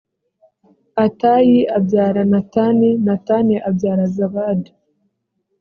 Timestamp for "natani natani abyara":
2.31-4.05